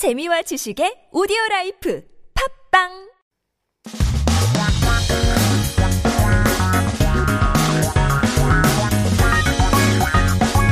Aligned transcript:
재미와 0.00 0.40
지식의 0.40 1.12
오디오 1.12 1.36
라이프 1.50 2.02
팝빵 2.32 2.88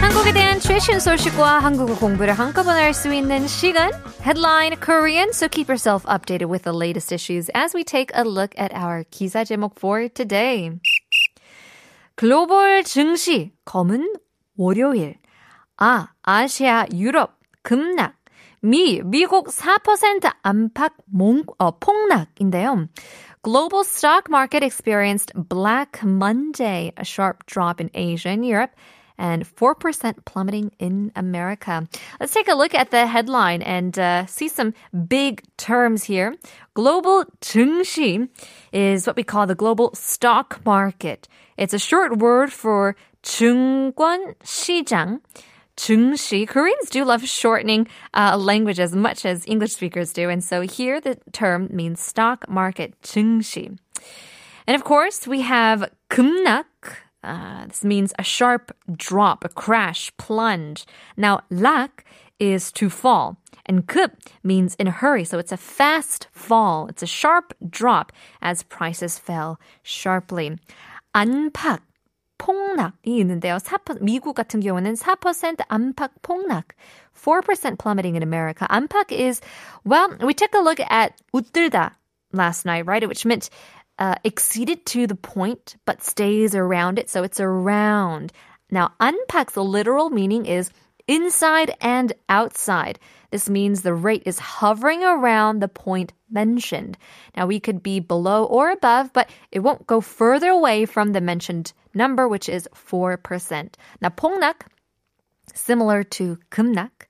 한국에 0.00 0.32
대한 0.32 0.58
최신 0.60 0.98
소식과 0.98 1.58
한국어 1.58 1.98
공부를 1.98 2.32
한꺼번에 2.32 2.80
할 2.80 2.94
수 2.94 3.12
있는 3.12 3.46
시간 3.46 3.92
Headline 4.22 4.80
Korean. 4.80 5.28
So 5.34 5.46
keep 5.46 5.68
yourself 5.68 6.06
updated 6.06 6.48
with 6.48 6.62
the 6.62 6.72
latest 6.72 7.12
issues 7.12 7.50
as 7.54 7.76
we 7.76 7.84
take 7.84 8.10
a 8.14 8.24
look 8.24 8.56
at 8.58 8.72
our 8.72 9.04
기사 9.10 9.44
제목 9.44 9.74
for 9.76 10.08
today. 10.08 10.70
글로벌 12.14 12.82
증시 12.82 13.52
검은 13.66 14.10
월요일. 14.56 15.18
아, 15.76 16.14
아시아, 16.22 16.86
유럽 16.94 17.36
급락. 17.62 18.17
미, 18.61 19.01
미국 19.03 19.49
4% 19.49 20.31
안팎 20.41 20.93
몽, 21.05 21.43
어, 21.59 21.71
폭락인데요. 21.79 22.87
Global 23.43 23.83
stock 23.83 24.29
market 24.29 24.63
experienced 24.63 25.31
Black 25.35 26.01
Monday, 26.03 26.93
a 26.95 27.03
sharp 27.03 27.45
drop 27.45 27.81
in 27.81 27.89
Asia 27.93 28.29
and 28.29 28.45
Europe, 28.45 28.71
and 29.17 29.45
4% 29.45 30.25
plummeting 30.25 30.71
in 30.79 31.11
America. 31.15 31.87
Let's 32.19 32.33
take 32.33 32.47
a 32.47 32.55
look 32.55 32.73
at 32.73 32.91
the 32.91 33.05
headline 33.05 33.61
and 33.61 33.97
uh, 33.97 34.25
see 34.25 34.47
some 34.47 34.73
big 35.07 35.43
terms 35.57 36.05
here. 36.05 36.35
Global 36.73 37.25
증시 37.41 38.29
is 38.71 39.05
what 39.05 39.15
we 39.15 39.23
call 39.23 39.45
the 39.45 39.55
global 39.55 39.91
stock 39.93 40.61
market. 40.65 41.27
It's 41.57 41.73
a 41.73 41.79
short 41.79 42.17
word 42.17 42.51
for 42.51 42.95
증권 43.23 44.35
시장. 44.43 45.21
Chungshi 45.78 46.46
Koreans 46.46 46.90
do 46.90 47.04
love 47.04 47.24
shortening 47.24 47.86
uh, 48.12 48.36
language 48.36 48.80
as 48.80 48.96
much 48.96 49.24
as 49.24 49.46
English 49.46 49.74
speakers 49.74 50.12
do, 50.12 50.28
and 50.28 50.42
so 50.42 50.62
here 50.62 51.00
the 51.00 51.16
term 51.32 51.68
means 51.70 52.00
stock 52.00 52.48
market 52.48 53.00
Chungshi, 53.02 53.78
And 54.66 54.74
of 54.74 54.82
course, 54.82 55.28
we 55.28 55.42
have 55.42 55.88
kumnak. 56.10 56.66
Uh, 57.22 57.66
this 57.66 57.84
means 57.84 58.12
a 58.18 58.24
sharp 58.24 58.76
drop, 58.92 59.44
a 59.44 59.48
crash, 59.48 60.10
plunge. 60.16 60.84
Now, 61.16 61.42
lak 61.48 62.04
is 62.40 62.72
to 62.72 62.90
fall. 62.90 63.36
And 63.64 63.86
kup 63.86 64.12
means 64.42 64.74
in 64.76 64.88
a 64.88 64.98
hurry, 65.02 65.24
so 65.24 65.38
it's 65.38 65.52
a 65.52 65.56
fast 65.56 66.26
fall. 66.32 66.88
It's 66.88 67.04
a 67.04 67.06
sharp 67.06 67.54
drop 67.68 68.12
as 68.42 68.64
prices 68.64 69.18
fell 69.18 69.60
sharply. 69.82 70.58
Unpack 71.14 71.82
폭락이 72.38 73.18
있는데요. 73.18 73.58
4, 73.58 73.98
미국 74.00 74.34
같은 74.34 74.60
경우는 74.60 74.94
4% 74.94 75.64
안팎 75.68 76.10
폭락, 76.22 76.68
4% 77.14 77.78
plummeting 77.78 78.16
in 78.16 78.22
America. 78.22 78.66
안팎 78.70 79.12
is, 79.12 79.40
well, 79.84 80.08
we 80.24 80.34
took 80.34 80.54
a 80.54 80.60
look 80.60 80.80
at 80.80 81.20
웃돌다 81.34 81.92
last 82.32 82.64
night, 82.64 82.86
right? 82.86 83.06
Which 83.06 83.26
meant 83.26 83.50
uh, 83.98 84.14
exceeded 84.24 84.86
to 84.86 85.06
the 85.06 85.16
point 85.16 85.76
but 85.84 86.02
stays 86.02 86.54
around 86.54 86.98
it. 86.98 87.10
So 87.10 87.22
it's 87.22 87.40
around. 87.40 88.32
Now, 88.70 88.92
unpack's 89.00 89.56
literal 89.56 90.10
meaning 90.10 90.46
is 90.46 90.70
inside 91.07 91.75
and 91.81 92.13
outside. 92.29 92.99
This 93.31 93.49
means 93.49 93.81
the 93.81 93.93
rate 93.93 94.23
is 94.25 94.39
hovering 94.39 95.03
around 95.03 95.59
the 95.59 95.67
point 95.67 96.13
mentioned. 96.29 96.97
Now, 97.35 97.47
we 97.47 97.59
could 97.59 97.81
be 97.81 97.99
below 97.99 98.45
or 98.45 98.69
above, 98.69 99.11
but 99.13 99.29
it 99.51 99.59
won't 99.59 99.87
go 99.87 100.01
further 100.01 100.49
away 100.49 100.85
from 100.85 101.13
the 101.13 101.21
mentioned 101.21 101.73
number, 101.93 102.27
which 102.27 102.47
is 102.47 102.69
4%. 102.75 103.73
Now, 104.01 104.09
폭락, 104.09 104.67
similar 105.53 106.03
to 106.03 106.37
급락, 106.51 107.07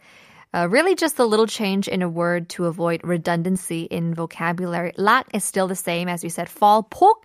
uh, 0.53 0.67
really 0.69 0.95
just 0.95 1.19
a 1.19 1.25
little 1.25 1.47
change 1.47 1.88
in 1.88 2.02
a 2.02 2.09
word 2.09 2.47
to 2.49 2.66
avoid 2.66 3.02
redundancy 3.03 3.83
in 3.83 4.13
vocabulary. 4.13 4.93
락 4.97 5.25
is 5.33 5.43
still 5.43 5.67
the 5.67 5.75
same 5.75 6.07
as 6.07 6.23
we 6.23 6.29
said. 6.29 6.47
fall. 6.47 6.83
폭 6.83 7.16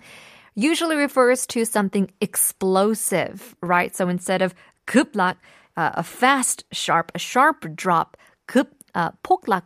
usually 0.54 0.96
refers 0.96 1.46
to 1.46 1.64
something 1.64 2.10
explosive, 2.20 3.54
right? 3.60 3.94
So 3.94 4.08
instead 4.08 4.42
of 4.42 4.54
급락, 4.86 5.36
uh, 5.77 5.91
a 5.93 6.03
fast, 6.03 6.63
sharp, 6.71 7.11
a 7.15 7.19
sharp 7.19 7.65
drop. 7.75 8.17
급, 8.47 8.69
uh, 8.95 9.11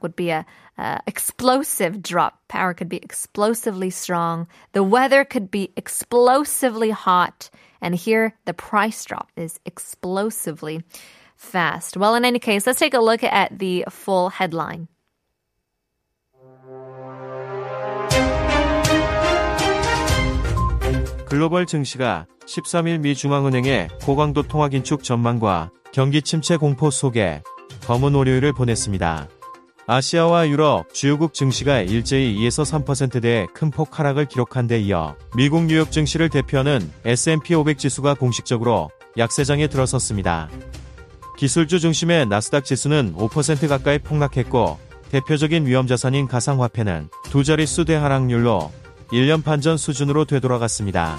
would 0.01 0.15
be 0.15 0.29
a 0.29 0.45
uh, 0.77 0.99
explosive 1.07 2.01
drop. 2.01 2.39
Power 2.47 2.73
could 2.73 2.89
be 2.89 2.97
explosively 2.97 3.89
strong. 3.89 4.47
The 4.73 4.83
weather 4.83 5.25
could 5.25 5.51
be 5.51 5.71
explosively 5.75 6.91
hot. 6.91 7.49
And 7.81 7.95
here, 7.95 8.33
the 8.45 8.53
price 8.53 9.03
drop 9.05 9.29
is 9.35 9.59
explosively 9.65 10.83
fast. 11.35 11.97
Well, 11.97 12.15
in 12.15 12.25
any 12.25 12.39
case, 12.39 12.65
let's 12.65 12.79
take 12.79 12.93
a 12.93 12.99
look 12.99 13.23
at 13.23 13.59
the 13.59 13.85
full 13.89 14.29
headline. 14.29 14.87
글로벌 21.37 21.67
증시가 21.67 22.25
13일 22.47 22.97
미 22.97 23.13
중앙은행의 23.13 23.89
고강도 24.01 24.41
통화 24.41 24.69
긴축 24.69 25.03
전망과 25.03 25.69
경기 25.93 26.23
침체 26.23 26.57
공포 26.57 26.89
속에 26.89 27.43
검은 27.85 28.15
월요일을 28.15 28.53
보냈습니다. 28.53 29.27
아시아와 29.85 30.49
유럽 30.49 30.91
주요국 30.95 31.35
증시가 31.35 31.79
일제히 31.81 32.35
2에서 32.39 32.65
3%대의 32.83 33.45
큰 33.53 33.69
폭 33.69 33.99
하락을 33.99 34.25
기록한 34.25 34.65
데 34.65 34.79
이어 34.79 35.15
미국 35.35 35.65
뉴욕 35.65 35.91
증시를 35.91 36.29
대표하는 36.29 36.91
S&P 37.05 37.53
500 37.53 37.77
지수가 37.77 38.15
공식적으로 38.15 38.89
약세장에 39.15 39.67
들어섰습니다. 39.67 40.49
기술주 41.37 41.79
중심의 41.79 42.25
나스닥 42.25 42.65
지수는 42.65 43.13
5% 43.15 43.67
가까이 43.67 43.99
폭락했고 43.99 44.79
대표적인 45.11 45.67
위험 45.67 45.85
자산인 45.85 46.27
가상화폐는 46.27 47.09
두 47.29 47.43
자릿수 47.43 47.85
대하락률로 47.85 48.71
1년 49.11 49.43
반 49.43 49.61
전 49.61 49.77
수준으로 49.77 50.25
되돌아갔습니다. 50.25 51.17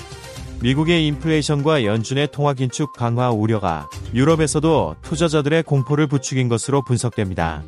미국의 0.60 1.06
인플레이션과 1.06 1.84
연준의 1.84 2.28
통화 2.32 2.52
긴축 2.52 2.92
강화 2.92 3.30
우려가 3.30 3.88
유럽에서도 4.14 4.96
투자자들의 5.02 5.62
공포를 5.62 6.06
부추긴 6.06 6.48
것으로 6.48 6.82
분석됩니다. 6.84 7.62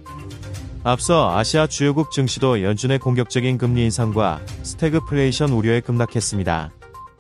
앞서 0.83 1.37
아시아 1.37 1.67
주요국 1.67 2.11
증시도 2.11 2.63
연준의 2.63 2.99
공격적인 2.99 3.59
금리 3.59 3.85
인상과 3.85 4.41
스태그플레이션 4.63 5.51
우려에 5.51 5.81
급락했습니다. 5.81 6.71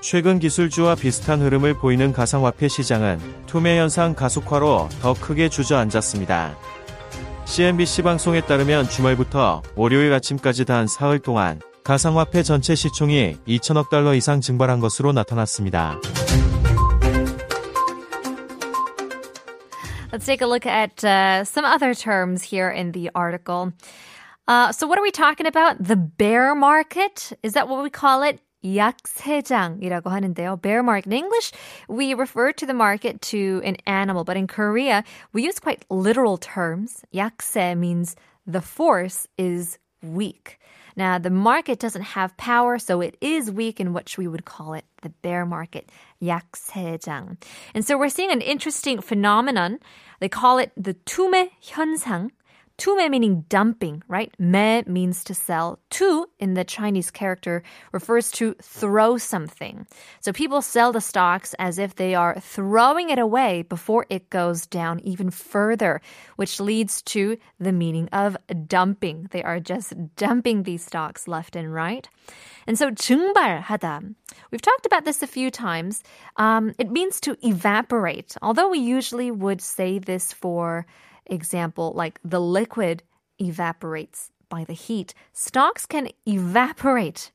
최근 0.00 0.38
기술주와 0.38 0.94
비슷한 0.94 1.42
흐름을 1.42 1.74
보이는 1.74 2.12
가상화폐 2.12 2.68
시장은 2.68 3.20
투매 3.46 3.78
현상 3.78 4.14
가속화로 4.14 4.88
더 5.02 5.14
크게 5.14 5.50
주저앉았습니다. 5.50 6.56
CNBC 7.44 8.02
방송에 8.02 8.40
따르면 8.40 8.88
주말부터 8.88 9.62
월요일 9.74 10.12
아침까지 10.14 10.64
단 10.64 10.86
사흘 10.86 11.18
동안 11.18 11.60
가상화폐 11.83 12.43
전체 12.43 12.75
시총이 12.75 13.37
2천억 13.47 13.89
달러 13.89 14.13
이상 14.13 14.41
증발한 14.41 14.79
것으로 14.79 15.11
나타났습니다. 15.11 15.99
Let's 20.11 20.25
take 20.25 20.41
a 20.41 20.47
look 20.47 20.65
at 20.65 21.03
uh, 21.03 21.43
some 21.43 21.65
other 21.65 21.93
terms 21.93 22.41
here 22.41 22.69
in 22.69 22.93
the 22.93 23.11
article. 23.13 23.73
Uh, 24.47 24.71
so, 24.71 24.87
what 24.87 24.97
are 24.97 25.03
we 25.03 25.11
talking 25.11 25.45
about? 25.45 25.75
The 25.77 25.97
bear 25.97 26.55
market? 26.55 27.33
Is 27.43 27.53
that 27.53 27.67
what 27.67 27.83
we 27.83 27.89
call 27.89 28.23
it? 28.23 28.39
약세장이라고 28.63 30.09
하는데요. 30.09 30.61
Bear 30.61 30.81
market. 30.81 31.07
In 31.07 31.13
English, 31.13 31.51
we 31.87 32.13
refer 32.13 32.51
to 32.53 32.65
the 32.65 32.73
market 32.73 33.21
to 33.29 33.61
an 33.63 33.77
animal, 33.85 34.23
but 34.23 34.37
in 34.37 34.47
Korea, 34.47 35.03
we 35.33 35.43
use 35.43 35.59
quite 35.59 35.85
literal 35.89 36.37
terms. 36.37 37.03
약세 37.13 37.77
means 37.77 38.15
the 38.47 38.61
force 38.61 39.27
is 39.37 39.77
weak. 40.01 40.57
Now, 40.99 41.17
the 41.17 41.29
market 41.29 41.79
doesn't 41.79 42.15
have 42.15 42.35
power, 42.37 42.79
so 42.79 43.01
it 43.01 43.17
is 43.21 43.51
weak 43.51 43.79
in 43.79 43.93
which 43.93 44.17
we 44.17 44.27
would 44.27 44.45
call 44.45 44.73
it 44.73 44.85
the 45.01 45.09
bear 45.09 45.45
market, 45.45 45.89
약세장. 46.21 47.37
And 47.73 47.85
so 47.85 47.97
we're 47.97 48.09
seeing 48.09 48.31
an 48.31 48.41
interesting 48.41 49.01
phenomenon. 49.01 49.79
They 50.19 50.29
call 50.29 50.57
it 50.57 50.71
the 50.77 50.93
투매 50.93 51.49
현상. 51.63 52.31
투매 52.79 53.09
meaning 53.09 53.45
dumping, 53.47 54.03
right? 54.07 54.33
매 54.39 54.85
means 54.85 55.23
to 55.23 55.33
sell. 55.33 55.79
Tu 55.89 56.25
in 56.39 56.55
the 56.55 56.63
Chinese 56.63 57.09
character 57.09 57.63
refers 57.91 58.31
to 58.31 58.55
throw 58.61 59.17
something. 59.17 59.87
So 60.19 60.33
people 60.33 60.61
sell 60.61 60.91
the 60.91 61.01
stocks 61.01 61.55
as 61.57 61.79
if 61.79 61.95
they 61.95 62.15
are 62.15 62.39
throwing 62.39 63.09
it 63.09 63.19
away 63.19 63.61
before 63.63 64.05
it 64.09 64.29
goes 64.29 64.65
down 64.65 64.99
even 65.01 65.29
further, 65.29 66.01
which 66.35 66.59
leads 66.59 67.01
to 67.03 67.37
the 67.59 67.71
meaning 67.71 68.09
of 68.11 68.35
dumping. 68.67 69.29
They 69.31 69.43
are 69.43 69.59
just 69.59 69.93
dumping 70.15 70.63
these 70.63 70.83
stocks 70.83 71.27
left 71.27 71.55
and 71.55 71.73
right. 71.73 72.07
And 72.67 72.77
so 72.77 72.91
증발하다. 72.91 74.15
We've 74.51 74.61
talked 74.61 74.85
about 74.85 75.05
this 75.05 75.23
a 75.23 75.27
few 75.27 75.49
times. 75.49 76.03
Um, 76.35 76.73
it 76.77 76.91
means 76.91 77.21
to 77.21 77.37
evaporate. 77.41 78.35
Although 78.41 78.69
we 78.69 78.79
usually 78.79 79.31
would 79.31 79.61
say 79.61 79.99
this 79.99 80.33
for 80.33 80.85
example, 81.26 81.92
like 81.94 82.18
the 82.24 82.40
liquid 82.40 83.02
evaporates 83.40 84.30
by 84.48 84.64
the 84.64 84.72
heat, 84.72 85.14
stocks 85.32 85.86
can 85.86 86.08
evaporate 86.26 87.30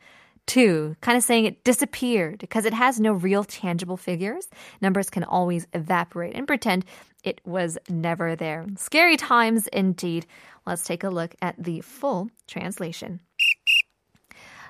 too, 0.45 0.95
kind 1.01 1.17
of 1.17 1.23
saying 1.23 1.45
it 1.45 1.63
disappeared 1.63 2.37
because 2.37 2.65
it 2.65 2.73
has 2.73 2.99
no 2.99 3.13
real 3.13 3.43
tangible 3.43 3.97
figures. 3.97 4.47
Numbers 4.81 5.09
can 5.09 5.23
always 5.23 5.65
evaporate 5.73 6.35
and 6.35 6.47
pretend 6.47 6.85
it 7.23 7.41
was 7.45 7.77
never 7.89 8.35
there. 8.35 8.65
Scary 8.77 9.17
times 9.17 9.67
indeed. 9.67 10.27
Let's 10.67 10.83
take 10.83 11.03
a 11.03 11.09
look 11.09 11.35
at 11.41 11.55
the 11.57 11.81
full 11.81 12.29
translation. 12.47 13.21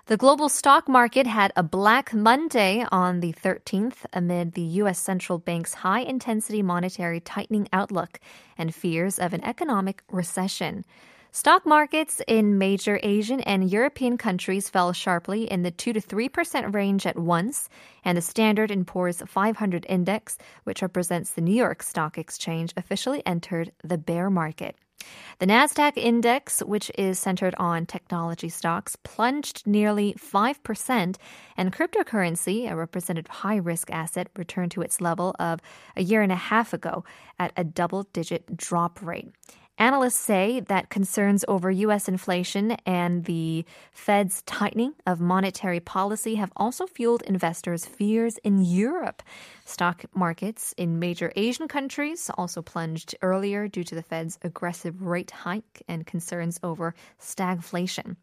The 0.08 0.18
global 0.18 0.50
stock 0.50 0.88
market 0.88 1.26
had 1.26 1.52
a 1.56 1.64
black 1.64 2.14
Monday 2.14 2.86
on 2.92 3.22
the 3.22 3.34
13th 3.34 4.06
amid 4.14 4.54
the 4.54 4.62
U.S. 4.82 5.00
central 5.00 5.40
bank's 5.40 5.74
high 5.74 6.02
intensity 6.02 6.62
monetary 6.62 7.20
tightening 7.20 7.68
outlook 7.74 8.20
and 8.56 8.76
fears 8.76 9.18
of 9.18 9.34
an 9.34 9.44
economic 9.44 10.04
recession. 10.12 10.86
Stock 11.32 11.66
markets 11.66 12.22
in 12.28 12.60
major 12.60 13.00
Asian 13.02 13.42
and 13.42 13.72
European 13.72 14.16
countries 14.16 14.70
fell 14.70 14.94
sharply 14.94 15.50
in 15.50 15.64
the 15.64 15.72
2 15.72 15.94
to 15.94 16.02
3% 16.02 16.72
range 16.72 17.08
at 17.08 17.18
once, 17.18 17.68
and 18.04 18.16
the 18.16 18.22
Standard 18.22 18.72
& 18.86 18.88
Poor's 18.88 19.24
500 19.26 19.88
index, 19.90 20.38
which 20.66 20.84
represents 20.84 21.32
the 21.32 21.42
New 21.42 21.56
York 21.56 21.82
Stock 21.82 22.20
Exchange, 22.20 22.74
officially 22.78 23.24
entered 23.26 23.72
the 23.84 23.98
bear 23.98 24.30
market. 24.30 24.76
The 25.40 25.48
Nasdaq 25.48 25.94
index, 25.98 26.62
which 26.62 26.90
is 26.98 27.20
centered 27.20 27.56
on 27.58 27.86
technology 27.86 28.50
stocks, 28.50 28.96
plunged 29.04 29.68
nearly 29.68 30.14
5%, 30.14 31.18
and 31.58 31.74
cryptocurrency, 31.74 32.72
a 32.72 32.76
representative 32.76 33.30
high-risk 33.30 33.92
asset, 33.92 34.30
returned 34.36 34.72
to 34.72 34.82
its 34.82 35.02
level 35.02 35.36
of 35.40 35.60
a 35.96 36.04
year 36.04 36.22
and 36.22 36.32
a 36.32 36.36
half 36.36 36.74
ago 36.74 37.04
at 37.38 37.52
a 37.58 37.64
double-digit 37.64 38.56
drop 38.56 39.02
rate. 39.02 39.30
Analysts 39.78 40.16
say 40.16 40.62
that 40.62 40.90
concerns 40.90 41.44
over 41.50 41.70
U.S. 41.70 42.08
inflation 42.08 42.78
and 42.86 43.26
the 43.26 43.66
Fed's 43.92 44.42
tightening 44.44 44.94
of 45.06 45.20
monetary 45.20 45.82
policy 45.82 46.36
have 46.36 46.54
also 46.56 46.88
fueled 46.88 47.24
investors' 47.24 47.86
fears 47.86 48.38
in 48.38 48.64
Europe. 48.64 49.22
Stock 49.66 50.06
markets 50.14 50.74
in 50.78 51.00
major 51.00 51.34
Asian 51.36 51.68
countries 51.68 52.32
also 52.38 52.62
plunged 52.62 53.16
earlier 53.22 53.68
due 53.68 53.84
to 53.84 53.96
the 53.96 54.02
Fed's 54.02 54.40
aggressive 54.44 55.02
rate 55.02 55.32
hike 55.32 55.84
and 55.90 56.08
concerns 56.08 56.58
over 56.64 56.96
stagflation. 57.20 58.16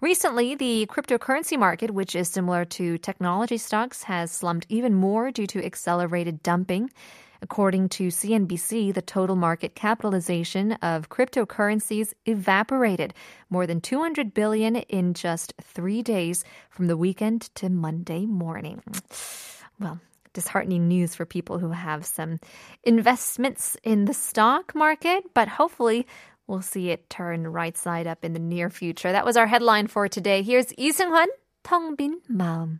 Recently, 0.00 0.54
the 0.54 0.86
cryptocurrency 0.86 1.58
market, 1.58 1.90
which 1.90 2.14
is 2.14 2.28
similar 2.28 2.64
to 2.66 2.98
technology 2.98 3.58
stocks, 3.58 4.04
has 4.04 4.30
slumped 4.30 4.66
even 4.68 4.94
more 4.94 5.32
due 5.32 5.48
to 5.48 5.64
accelerated 5.64 6.40
dumping. 6.44 6.88
According 7.41 7.89
to 7.89 8.07
CNBC, 8.07 8.93
the 8.93 9.01
total 9.01 9.35
market 9.35 9.75
capitalization 9.75 10.73
of 10.81 11.09
cryptocurrencies 11.09 12.13
evaporated 12.25 13.13
more 13.49 13.67
than 13.67 13.81
200 13.81 14.33
billion 14.33 14.77
in 14.77 15.13
just 15.13 15.53
3 15.61 16.01
days 16.01 16.43
from 16.69 16.87
the 16.87 16.97
weekend 16.97 17.53
to 17.55 17.69
Monday 17.69 18.25
morning. 18.25 18.81
Well, 19.79 19.99
disheartening 20.33 20.87
news 20.87 21.15
for 21.15 21.25
people 21.25 21.59
who 21.59 21.69
have 21.69 22.05
some 22.05 22.39
investments 22.83 23.77
in 23.83 24.05
the 24.05 24.13
stock 24.13 24.73
market, 24.73 25.23
but 25.33 25.47
hopefully 25.47 26.07
we'll 26.47 26.61
see 26.61 26.89
it 26.89 27.09
turn 27.09 27.47
right 27.47 27.77
side 27.77 28.07
up 28.07 28.25
in 28.25 28.33
the 28.33 28.39
near 28.39 28.69
future. 28.69 29.11
That 29.11 29.25
was 29.25 29.37
our 29.37 29.47
headline 29.47 29.87
for 29.87 30.07
today. 30.07 30.41
Here's 30.41 30.75
Lee 30.77 30.91
Seung-hwan, 30.91 31.27
텅빈 31.63 32.21
마음. 32.29 32.79